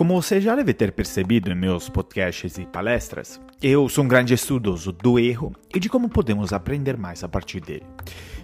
[0.00, 4.32] Como você já deve ter percebido em meus podcasts e palestras, eu sou um grande
[4.32, 7.84] estudoso do erro e de como podemos aprender mais a partir dele.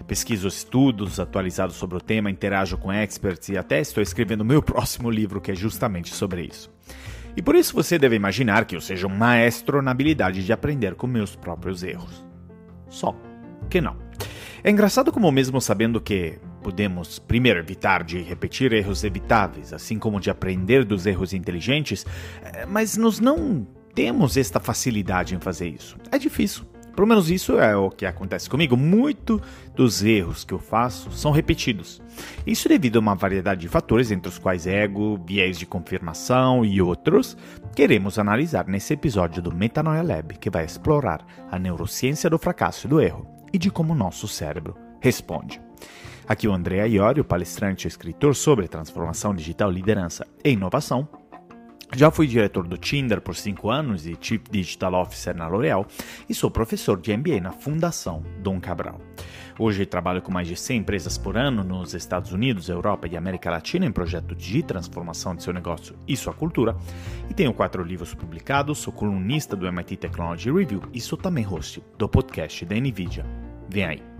[0.05, 5.09] Pesquiso estudos atualizados sobre o tema, interajo com experts e até estou escrevendo meu próximo
[5.09, 6.69] livro que é justamente sobre isso.
[7.35, 10.93] E por isso você deve imaginar que eu seja um maestro na habilidade de aprender
[10.93, 12.23] com meus próprios erros.
[12.87, 13.15] Só
[13.67, 13.97] que não.
[14.63, 16.37] É engraçado como, mesmo sabendo que
[16.67, 22.05] podemos, primeiro, evitar de repetir erros evitáveis, assim como de aprender dos erros inteligentes,
[22.43, 25.95] eh, mas nós não temos esta facilidade em fazer isso.
[26.11, 26.65] É difícil.
[26.93, 28.75] Pelo menos isso é o que acontece comigo.
[28.75, 29.41] Muito
[29.73, 32.01] dos erros que eu faço são repetidos.
[32.45, 36.81] Isso devido a uma variedade de fatores, entre os quais ego, viés de confirmação e
[36.81, 37.37] outros,
[37.73, 42.89] queremos analisar nesse episódio do Metanoia Lab, que vai explorar a neurociência do fracasso e
[42.89, 45.61] do erro e de como o nosso cérebro responde.
[46.27, 51.07] Aqui o André Iorio, palestrante e escritor sobre transformação digital, liderança e inovação,
[51.95, 55.87] já fui diretor do Tinder por 5 anos e Chief Digital Officer na L'Oréal
[56.27, 58.99] e sou professor de MBA na Fundação Dom Cabral.
[59.57, 63.49] Hoje trabalho com mais de 100 empresas por ano nos Estados Unidos, Europa e América
[63.49, 66.75] Latina em projetos de transformação de seu negócio e sua cultura
[67.29, 71.81] e tenho quatro livros publicados, sou colunista do MIT Technology Review e sou também host
[71.97, 73.25] do podcast da NVIDIA.
[73.69, 74.16] Vem aí!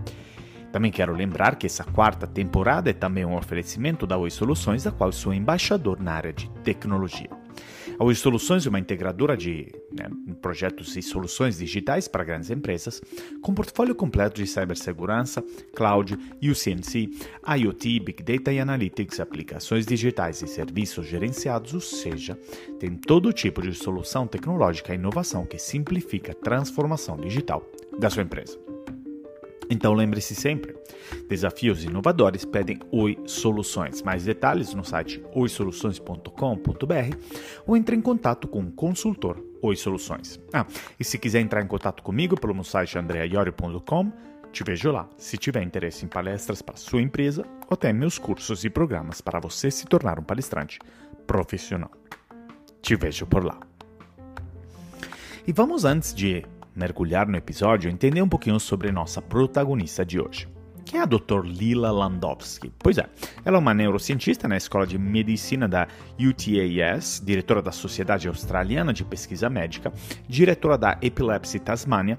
[0.72, 4.92] Também quero lembrar que essa quarta temporada é também um oferecimento da Oi Soluções, da
[4.92, 7.30] qual sou embaixador na área de tecnologia.
[7.98, 10.08] A Oi Soluções é uma integradora de né,
[10.40, 13.02] projetos e soluções digitais para grandes empresas,
[13.42, 15.42] com portfólio completo de cibersegurança,
[15.74, 17.10] cloud, UCNC,
[17.56, 22.38] IoT, Big Data e Analytics, aplicações digitais e serviços gerenciados, ou seja,
[22.78, 27.64] tem todo tipo de solução tecnológica e inovação que simplifica a transformação digital
[27.98, 28.67] da sua empresa.
[29.70, 30.74] Então lembre-se sempre,
[31.28, 34.02] desafios inovadores pedem Oi Soluções.
[34.02, 37.16] Mais detalhes no site oisoluções.com.br
[37.66, 40.40] ou entre em contato com o consultor Oi Soluções.
[40.52, 40.66] Ah,
[40.98, 44.12] e se quiser entrar em contato comigo pelo meu site andreaiorio.com,
[44.50, 48.64] te vejo lá, se tiver interesse em palestras para sua empresa ou até meus cursos
[48.64, 50.78] e programas para você se tornar um palestrante
[51.26, 51.90] profissional.
[52.80, 53.60] Te vejo por lá.
[55.46, 56.44] E vamos antes de
[56.78, 60.48] mergulhar no episódio, entender um pouquinho sobre nossa protagonista de hoje.
[60.84, 61.44] Quem é a Dr.
[61.44, 62.72] Lila Landowski?
[62.78, 63.06] Pois é,
[63.44, 65.86] ela é uma neurocientista na Escola de Medicina da
[66.18, 69.92] UTAS, diretora da Sociedade Australiana de Pesquisa Médica,
[70.26, 72.18] diretora da Epilepsy Tasmania,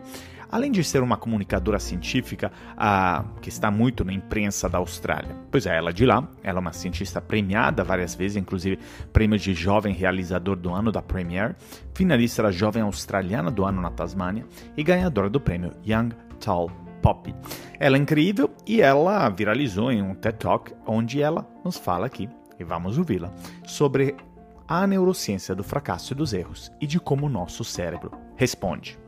[0.50, 5.36] além de ser uma comunicadora científica ah, que está muito na imprensa da Austrália.
[5.52, 8.80] Pois é, ela é de lá, ela é uma cientista premiada várias vezes, inclusive
[9.14, 11.56] prêmio de jovem realizador do ano da Premier,
[11.94, 14.46] finalista da Jovem Australiana do ano na Tasmânia
[14.76, 16.72] e ganhadora do prêmio Young Tall
[17.02, 17.34] Poppy.
[17.80, 22.30] Ela é incrível e ela viralizou em um TED Talk onde ela nos fala aqui,
[22.60, 23.32] e vamos ouvi-la,
[23.66, 24.16] sobre
[24.68, 29.00] a neurociência do fracasso e dos erros e de como o nosso cérebro responde.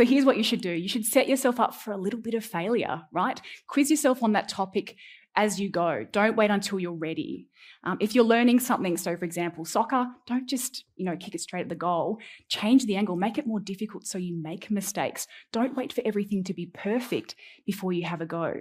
[0.00, 2.32] So here's what you should do you should set yourself up for a little bit
[2.32, 3.38] of failure, right?
[3.66, 4.96] Quiz yourself on that topic
[5.36, 6.06] as you go.
[6.10, 7.48] Don't wait until you're ready.
[7.84, 11.42] Um, if you're learning something, so for example, soccer, don't just you know kick it
[11.42, 12.16] straight at the goal.
[12.48, 15.26] Change the angle, make it more difficult so you make mistakes.
[15.52, 17.34] Don't wait for everything to be perfect
[17.66, 18.54] before you have a go.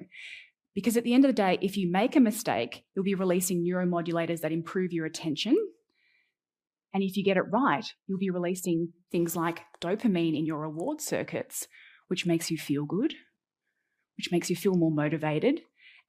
[0.76, 3.64] Because at the end of the day, if you make a mistake, you'll be releasing
[3.64, 5.56] neuromodulators that improve your attention,
[6.94, 11.02] and if you get it right, you'll be releasing things like dopamine in your reward
[11.02, 11.68] circuits,
[12.08, 13.14] which makes you feel good,
[14.18, 15.62] which makes you feel more motivated,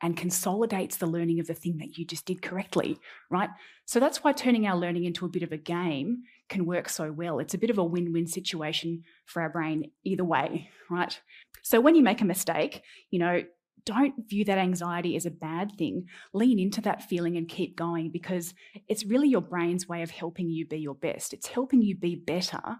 [0.03, 2.99] and consolidates the learning of the thing that you just did correctly,
[3.31, 3.51] right?
[3.85, 7.13] So that's why turning our learning into a bit of a game can work so
[7.13, 7.39] well.
[7.39, 11.21] It's a bit of a win win situation for our brain either way, right?
[11.63, 13.43] So when you make a mistake, you know,
[13.85, 16.07] don't view that anxiety as a bad thing.
[16.33, 18.55] Lean into that feeling and keep going because
[18.89, 21.33] it's really your brain's way of helping you be your best.
[21.33, 22.79] It's helping you be better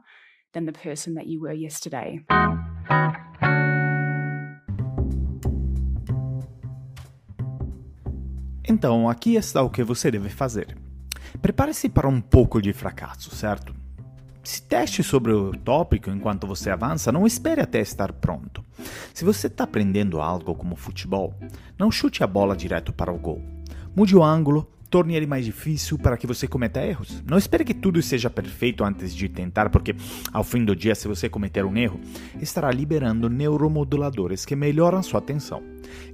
[0.53, 2.25] than the person that you were yesterday.
[8.69, 10.77] Então, aqui está o que você deve fazer.
[11.43, 13.80] Prepare-se para um pouco de fracasso, certo?
[14.43, 18.65] Se teste sobre o tópico enquanto você avança, não espere até estar pronto.
[19.13, 21.35] Se você está aprendendo algo como futebol,
[21.79, 23.43] não chute a bola direto para o gol.
[23.95, 27.23] Mude o ângulo, torne ele mais difícil para que você cometa erros.
[27.25, 29.95] Não espere que tudo seja perfeito antes de tentar, porque
[30.33, 32.01] ao fim do dia, se você cometer um erro,
[32.41, 35.63] estará liberando neuromoduladores que melhoram sua atenção.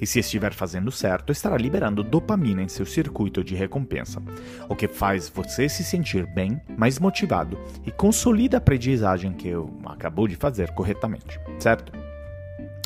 [0.01, 4.23] E se estiver fazendo certo, estará liberando dopamina em seu circuito de recompensa,
[4.69, 9.51] o que faz você se sentir bem, mais motivado e consolida a aprendizagem que
[9.87, 11.93] acabou de fazer corretamente, certo?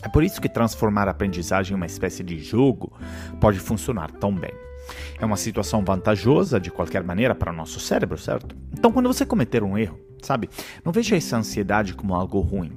[0.02, 2.92] É por isso que transformar a aprendizagem em uma espécie de jogo
[3.40, 4.69] pode funcionar tão bem.
[5.18, 8.56] É uma situação vantajosa de qualquer maneira para o nosso cérebro, certo?
[8.72, 10.48] Então, quando você cometer um erro, sabe,
[10.84, 12.72] não veja essa ansiedade como algo ruim.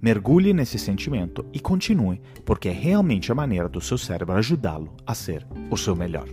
[0.00, 5.14] Mergulhe nesse sentimento e continue, porque é realmente a maneira do seu cérebro ajudá-lo a
[5.14, 6.28] ser o seu melhor.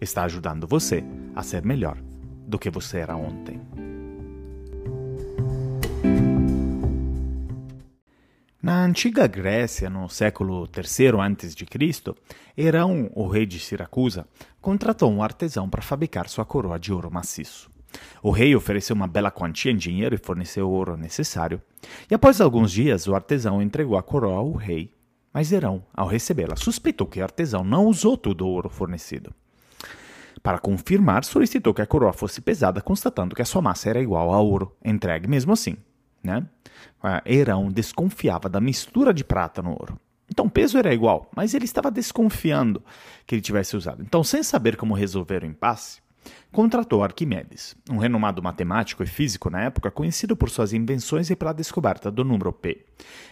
[0.00, 1.04] Está ajudando você
[1.34, 1.98] a ser melhor
[2.46, 3.60] do que você era ontem.
[8.86, 12.14] Antiga Grécia, no século III a.C.,
[12.56, 14.26] Herão, o rei de Siracusa,
[14.60, 17.68] contratou um artesão para fabricar sua coroa de ouro maciço.
[18.22, 21.60] O rei ofereceu uma bela quantia em dinheiro e forneceu o ouro necessário.
[22.10, 24.92] E após alguns dias, o artesão entregou a coroa ao rei.
[25.32, 29.34] Mas Herão, ao recebê-la, suspeitou que o artesão não usou todo o ouro fornecido.
[30.42, 34.32] Para confirmar, solicitou que a coroa fosse pesada, constatando que a sua massa era igual
[34.32, 35.76] a ouro, entregue mesmo assim.
[36.26, 36.44] Né?
[37.24, 39.98] Herão desconfiava da mistura de prata no ouro.
[40.28, 42.82] Então o peso era igual, mas ele estava desconfiando
[43.24, 44.02] que ele tivesse usado.
[44.02, 46.00] Então, sem saber como resolver o impasse,
[46.50, 51.52] contratou Arquimedes, um renomado matemático e físico na época, conhecido por suas invenções e pela
[51.52, 52.84] descoberta do número P.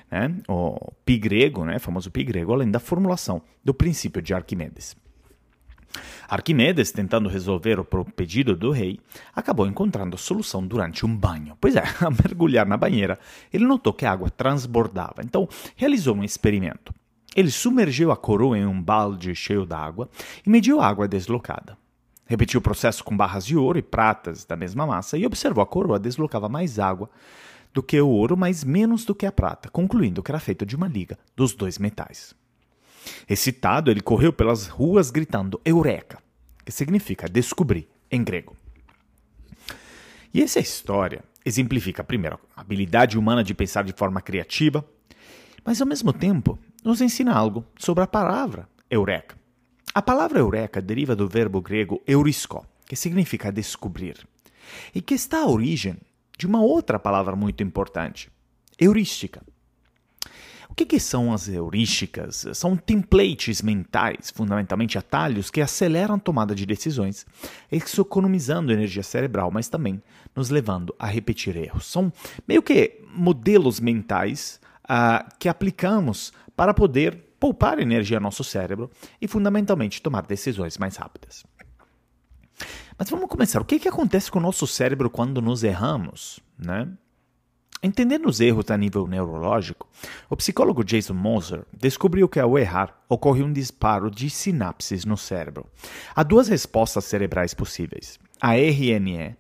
[0.09, 0.37] Né?
[0.49, 1.81] O pi grego, né?
[1.81, 4.95] famoso pi grego, além da formulação do princípio de Arquimedes.
[6.29, 8.99] Arquimedes, tentando resolver o pedido do rei,
[9.35, 11.57] acabou encontrando a solução durante um banho.
[11.61, 13.19] Pois é, ao mergulhar na banheira,
[13.53, 16.95] ele notou que a água transbordava, então realizou um experimento.
[17.35, 20.09] Ele submergiu a coroa em um balde cheio d'água
[20.47, 21.77] e mediu a água deslocada.
[22.27, 25.67] Repetiu o processo com barras de ouro e pratas da mesma massa e observou a
[25.67, 27.11] coroa deslocava mais água
[27.73, 30.77] do que o ouro, mas menos do que a prata, concluindo que era feito de
[30.77, 32.35] uma liga dos dois metais.
[33.29, 36.19] Excitado, ele correu pelas ruas gritando Eureka,
[36.65, 38.57] que significa descobrir em grego.
[40.33, 44.85] E essa história exemplifica, primeiro, a habilidade humana de pensar de forma criativa,
[45.65, 49.37] mas ao mesmo tempo nos ensina algo sobre a palavra Eureka.
[49.95, 54.27] A palavra Eureka deriva do verbo grego eurisko, que significa descobrir,
[54.95, 55.97] e que está à origem
[56.37, 58.31] de uma outra palavra muito importante,
[58.79, 59.41] heurística,
[60.75, 62.47] o que, que, são as heurísticas?
[62.53, 67.25] São templates mentais, fundamentalmente atalhos que aceleram a tomada de decisões,
[67.71, 70.03] economizando energia cerebral, mas também
[70.35, 71.87] nos levando a repetir erros.
[71.87, 72.13] São
[72.49, 78.91] meio que modelos mentais uh, que aplicamos para poder poupar energia ao nosso cérebro
[79.21, 81.45] e, fundamentalmente, tomar decisões mais rápidas.
[82.99, 83.63] Mas vamos começar.
[83.63, 86.41] O que, que acontece com o nosso cérebro quando nos erramos?
[86.59, 86.89] Né?
[87.85, 89.87] Entendendo os erros a nível neurológico,
[90.31, 95.67] o psicólogo Jason Moser descobriu que ao errar ocorre um disparo de sinapses no cérebro.
[96.17, 99.37] Há duas respostas cerebrais possíveis: a RNE,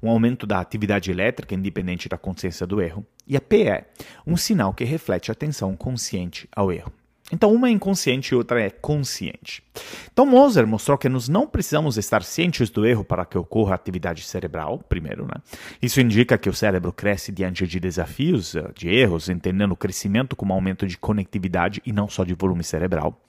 [0.00, 3.84] um aumento da atividade elétrica independente da consciência do erro, e a PE,
[4.24, 6.92] um sinal que reflete a atenção consciente ao erro.
[7.30, 9.62] Então, uma é inconsciente e outra é consciente.
[10.10, 14.22] Então, Moser mostrou que nós não precisamos estar cientes do erro para que ocorra atividade
[14.22, 15.34] cerebral, primeiro, né?
[15.80, 20.34] Isso indica que o cérebro cresce diante de desafios, eh, de erros, entendendo o crescimento
[20.34, 23.20] como aumento de conectividade e não só de volume cerebral.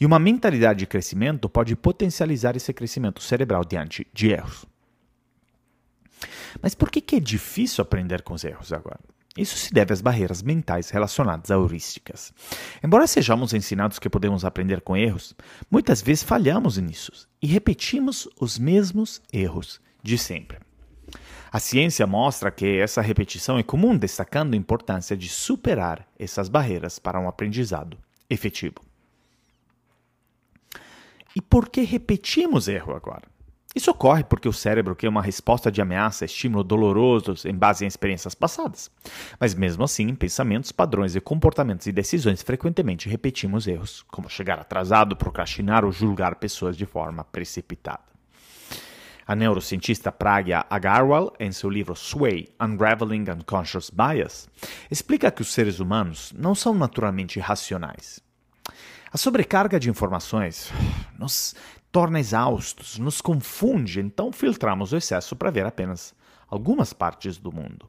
[0.00, 4.64] E uma mentalidade de crescimento pode potencializar esse crescimento cerebral diante de erros.
[6.62, 9.00] Mas por que é difícil aprender com os erros agora?
[9.38, 12.32] Isso se deve às barreiras mentais relacionadas a heurísticas.
[12.82, 15.32] Embora sejamos ensinados que podemos aprender com erros,
[15.70, 20.58] muitas vezes falhamos nisso e repetimos os mesmos erros de sempre.
[21.52, 26.98] A ciência mostra que essa repetição é comum, destacando a importância de superar essas barreiras
[26.98, 27.96] para um aprendizado
[28.28, 28.80] efetivo.
[31.34, 33.37] E por que repetimos erro agora?
[33.78, 37.84] Isso ocorre porque o cérebro cria uma resposta de ameaça a estímulos dolorosos em base
[37.84, 38.90] em experiências passadas.
[39.38, 44.58] Mas mesmo assim, em pensamentos, padrões e comportamentos e decisões frequentemente repetimos erros, como chegar
[44.58, 48.02] atrasado, procrastinar ou julgar pessoas de forma precipitada.
[49.24, 54.48] A neurocientista Pragya Agarwal, em seu livro Sway: Unraveling Unconscious Bias,
[54.90, 58.18] explica que os seres humanos não são naturalmente racionais.
[59.10, 60.70] A sobrecarga de informações
[61.16, 61.54] nos
[61.90, 66.14] torna exaustos, nos confunde, então filtramos o excesso para ver apenas
[66.48, 67.86] algumas partes do mundo.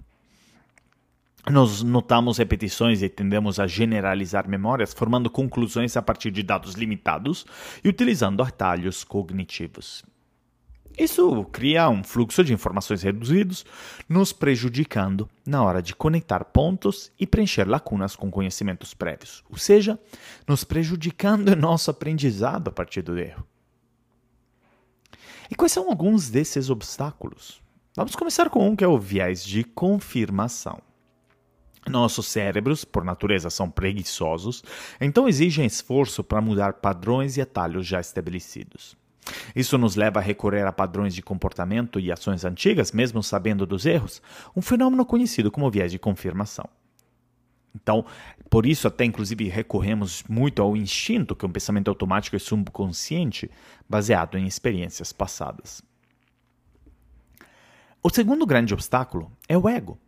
[1.49, 7.45] Nós notamos repetições e tendemos a generalizar memórias, formando conclusões a partir de dados limitados
[7.83, 10.03] e utilizando atalhos cognitivos.
[10.97, 13.65] Isso cria um fluxo de informações reduzidos,
[14.07, 19.97] nos prejudicando na hora de conectar pontos e preencher lacunas com conhecimentos prévios, ou seja,
[20.45, 23.48] nos prejudicando em nosso aprendizado a partir do erro.
[25.49, 27.61] E quais são alguns desses obstáculos?
[27.95, 30.79] Vamos começar com um que é o viés de confirmação.
[31.87, 34.63] Nossos cérebros, por natureza, são preguiçosos,
[35.01, 38.95] então exigem esforço para mudar padrões e atalhos já estabelecidos.
[39.55, 43.85] Isso nos leva a recorrer a padrões de comportamento e ações antigas, mesmo sabendo dos
[43.85, 44.21] erros,
[44.55, 46.69] um fenômeno conhecido como viés de confirmação.
[47.75, 48.05] Então,
[48.49, 53.49] por isso até inclusive recorremos muito ao instinto, que é um pensamento automático e subconsciente,
[53.87, 55.81] baseado em experiências passadas.
[58.01, 59.99] O segundo grande obstáculo é o ego.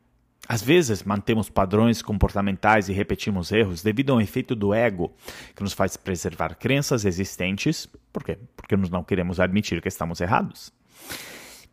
[0.48, 5.14] Às vezes mantemos padrões comportamentais e repetimos erros devido ao efeito do ego,
[5.56, 7.88] que nos faz preservar crenças existentes.
[8.12, 8.38] Por quê?
[8.56, 10.74] Porque nós não queremos admitir que estamos errados.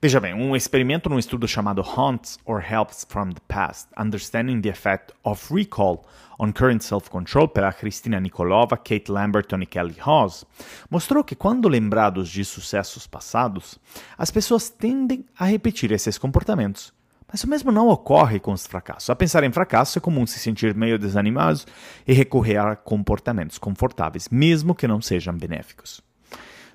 [0.01, 4.69] Veja bem, um experimento num estudo chamado Haunts or Helps from the Past, Understanding the
[4.69, 6.05] Effect of Recall
[6.39, 10.45] on Current Self-Control, pela Cristina Nikolova, Kate Lamberton e Kelly Hawes,
[10.89, 13.77] mostrou que quando lembrados de sucessos passados,
[14.17, 16.93] as pessoas tendem a repetir esses comportamentos.
[17.27, 19.11] Mas o mesmo não ocorre com os fracassos.
[19.11, 21.63] A pensar em fracasso é comum se sentir meio desanimado
[22.07, 26.01] e recorrer a comportamentos confortáveis, mesmo que não sejam benéficos.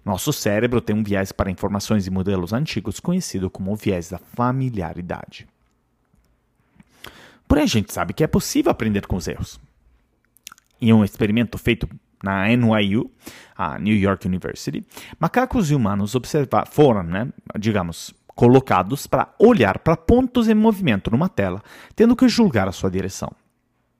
[0.03, 4.17] Nosso cérebro tem um viés para informações e modelos antigos conhecido como o viés da
[4.17, 5.47] familiaridade.
[7.47, 9.59] Porém, a gente sabe que é possível aprender com os erros.
[10.81, 11.87] Em um experimento feito
[12.21, 13.09] na NYU,
[13.55, 14.85] a New York University,
[15.19, 16.13] macacos e humanos
[16.71, 21.61] foram, né, digamos, colocados para olhar para pontos em movimento numa tela,
[21.95, 23.31] tendo que julgar a sua direção.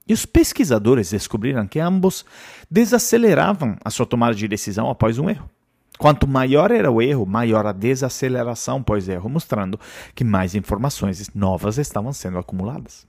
[0.08, 2.26] E os pesquisadores descobriram que ambos
[2.70, 5.50] desaceleravam a sua tomada de decisão após um erro.
[5.98, 9.80] Quanto maior era o erro, maior a desaceleração pós-erro, mostrando
[10.16, 13.08] que mais informações novas estavam sendo acumuladas.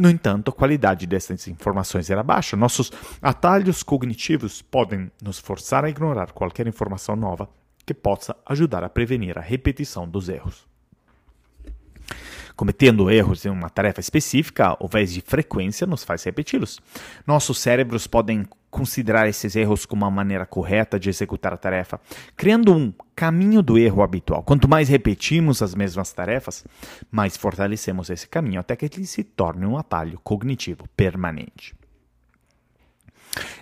[0.00, 2.56] No entanto, a qualidade dessas informações era baixa.
[2.56, 7.48] Nossos atalhos cognitivos podem nos forçar a ignorar qualquer informação nova
[7.84, 10.69] que possa ajudar a prevenir a repetição dos erros.
[12.60, 16.78] Cometendo erros em uma tarefa específica, ao invés de frequência, nos faz repeti-los.
[17.26, 21.98] Nossos cérebros podem considerar esses erros como uma maneira correta de executar a tarefa,
[22.36, 24.42] criando um caminho do erro habitual.
[24.42, 26.62] Quanto mais repetimos as mesmas tarefas,
[27.10, 31.74] mais fortalecemos esse caminho até que ele se torne um atalho cognitivo permanente.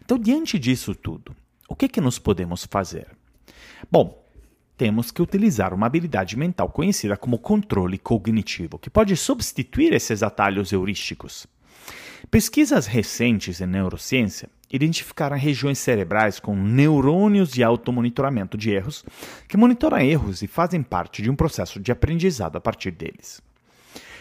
[0.05, 1.37] Então, diante disso tudo,
[1.69, 3.07] o que, que nós podemos fazer?
[3.88, 4.27] Bom,
[4.78, 10.73] temos que utilizar uma habilidade mental conhecida como controle cognitivo, que pode substituir esses atalhos
[10.73, 11.49] heurísticos.
[12.30, 19.04] Pesquisas recentes em neurociência identificaram regiões cerebrais com neurônios de automonitoramento de erros,
[19.49, 23.42] que monitoram erros e fazem parte de um processo de aprendizado a partir deles.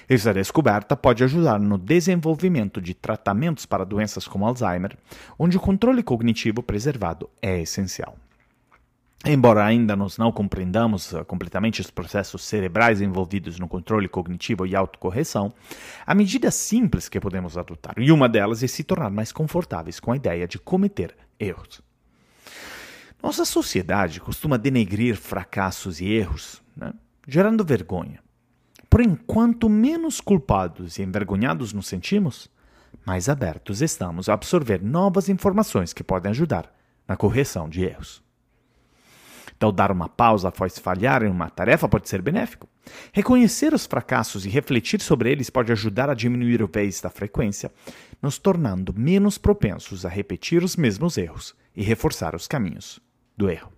[0.10, 4.98] Essa descoberta pode ajudar no desenvolvimento de tratamentos para doenças como Alzheimer,
[5.38, 8.18] onde o controle cognitivo preservado é essencial.
[9.26, 14.76] Embora ainda nós não compreendamos uh, completamente os processos cerebrais envolvidos no controle cognitivo e
[14.76, 15.54] autocorreção,
[16.06, 20.12] há medidas simples que podemos adotar, e uma delas é se tornar mais confortáveis com
[20.12, 21.82] a ideia de cometer erros.
[23.22, 26.94] Nossa sociedade costuma denegrir fracassos e erros, né,
[27.28, 28.22] gerando vergonha.
[28.90, 32.50] Porém, quanto menos culpados e envergonhados nos sentimos,
[33.06, 36.72] mais abertos estamos a absorver novas informações que podem ajudar
[37.08, 38.27] na correção de erros.
[39.58, 42.70] Então, dar uma pausa após falhar em uma tarefa pode ser benéfico.
[43.12, 47.72] Reconhecer os fracassos e refletir sobre eles pode ajudar a diminuir o vez da frequência,
[48.22, 53.00] nos tornando menos propensos a repetir os mesmos erros e reforçar os caminhos
[53.36, 53.74] do erro.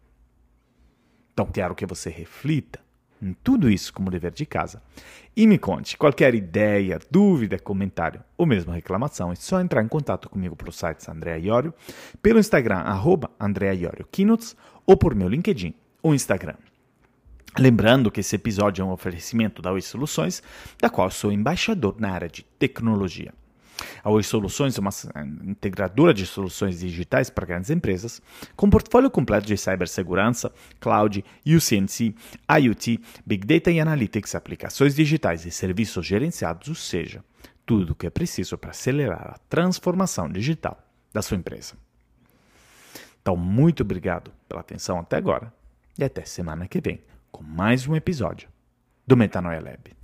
[1.34, 2.82] Então, quero que você reflita
[3.44, 4.82] tudo isso como dever de casa.
[5.36, 10.30] E me conte qualquer ideia, dúvida, comentário ou mesmo reclamação, é só entrar em contato
[10.30, 11.74] comigo pelo site Andrea Iorio,
[12.22, 14.08] pelo Instagram, arroba Andrea Iorio
[14.86, 16.56] ou por meu LinkedIn ou Instagram.
[17.58, 20.44] Lembrando que esse episódio é um oferecimento da Oi Soluções,
[20.80, 23.34] da qual sou embaixador na área de tecnologia.
[24.04, 24.92] A Oi Soluções é uma
[25.44, 28.22] integradora de soluções digitais para grandes empresas,
[28.56, 32.16] com portfólio completo de cibersegurança, cloud, UCNC,
[32.60, 37.24] IoT, Big Data e Analytics, aplicações digitais e serviços gerenciados, ou seja,
[37.66, 40.82] tudo o que é preciso para acelerar a transformação digital
[41.14, 41.76] da sua empresa.
[43.22, 45.54] Então, muito obrigado pela atenção até agora
[45.98, 48.50] e até semana que vem com mais um episódio
[49.06, 49.99] do Metanoia Lab.